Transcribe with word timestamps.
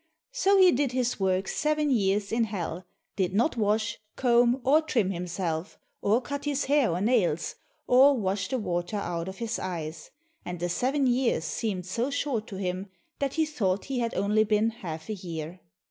So 0.31 0.57
he 0.57 0.71
did 0.71 0.93
his 0.93 1.19
work 1.19 1.47
seven 1.47 1.91
years 1.91 2.31
in 2.31 2.45
hell, 2.45 2.87
did 3.17 3.35
not 3.35 3.55
wash, 3.55 3.99
comb, 4.15 4.59
or 4.63 4.81
trim 4.81 5.11
himself, 5.11 5.77
or 6.01 6.19
cut 6.23 6.45
his 6.45 6.65
hair 6.65 6.89
or 6.89 7.01
nails, 7.01 7.53
or 7.85 8.17
wash 8.17 8.47
the 8.47 8.57
water 8.57 8.97
out 8.97 9.27
of 9.27 9.37
his 9.37 9.59
eyes, 9.59 10.09
and 10.43 10.59
the 10.59 10.69
seven 10.69 11.05
years 11.05 11.43
seemed 11.45 11.85
so 11.85 12.09
short 12.09 12.47
to 12.47 12.55
him 12.55 12.87
that 13.19 13.35
he 13.35 13.45
thought 13.45 13.85
he 13.85 13.99
had 13.99 14.15
only 14.15 14.43
been 14.43 14.71
half 14.71 15.07
a 15.07 15.13
year. 15.13 15.59